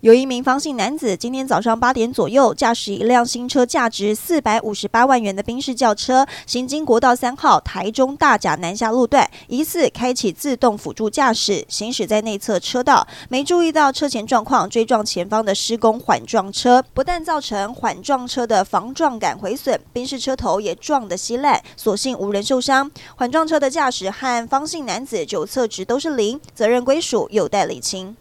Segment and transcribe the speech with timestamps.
[0.00, 22.88] 有一名方姓男子今天早上八点左右，驾驶一辆新车价值四百五十八万元的宾士轿车，行经国道三号台中大甲南下路段，疑似开启自动辅助驾驶，行驶在内侧车道，没注意到车前状况，追撞前方的施工缓撞车，不但造成缓撞车的防撞杆毁损，宾士车头也撞得稀烂，所幸无人受伤。
[23.16, 28.16] 缓撞车的驾驶和方姓男子酒测值都是零，责任归属有待厘清。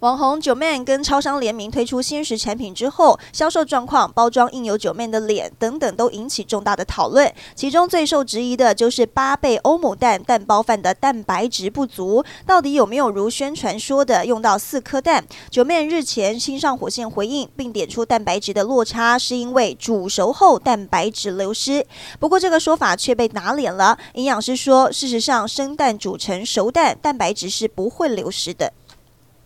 [0.00, 7.32] 网红 Joeman 跟超商联名推出鲜食产品之后，销售状况、包装印有 Joeman 的脸等等，都引起重大的讨论。
[7.56, 21.84] 其中最受质疑的就是八倍欧姆蛋蛋包饭的蛋白质不足，到底有没有如宣传说的用到四颗蛋？Joeman 日前亲上火线回应，并点出蛋白质的落差是因为煮熟后蛋白质流失。
[22.20, 23.98] 不过这个说法却被打脸了。
[24.14, 28.72] 营养师说，事实上生蛋煮成熟蛋，蛋白质是不会流失的。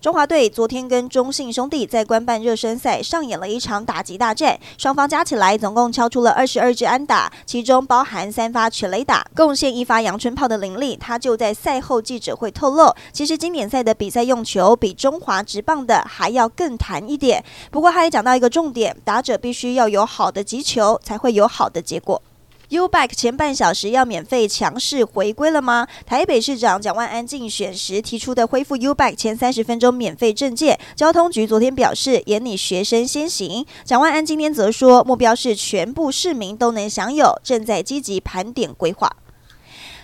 [0.00, 17.44] 中华队昨天跟中信兄弟在官办热身赛上演了一场打击大战，双方加起来总共敲出了二十二支安打，其中包含三发全垒打，贡献一发阳春炮的林立，他就在赛后记者会透露，其实经典赛的比赛用球比中华职棒的还要更弹一点。
[17.72, 22.22] 不过他也讲到一个重点，打者必须要有好的击球，才会有好的结果。
[22.70, 25.88] U-Bike 前半小时要免费强势回归了吗？
[26.04, 33.64] 台北市长蒋万安竞选时提出的恢复 U-Bike 前三十分钟免费证件，交通局昨天表示严拟学生先行。
[33.84, 39.10] 蒋万安今天则说，目标是全部市民都能享有，正在积极盘点规划。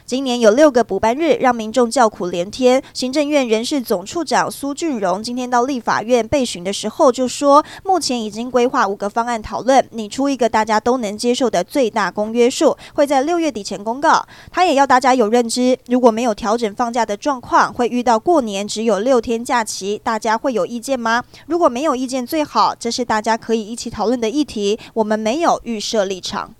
[0.06, 2.82] 今年有六个补班日，让民众叫苦连天。
[2.92, 14.22] 行政院人事总处长苏俊荣今天到立法院备询的时候就说，目前已经规划五个方案讨论，拟出一个大家都能接受的最大公约数，会在六月底前公告。
[14.52, 21.24] 他也要大家有认知，如果没有调整放假的状况，会遇到过年只有六天假期，大家会有意见吗？
[21.46, 26.54] 如果没有意见最好，这是大家可以一起讨论的议题，我们没有预设立场。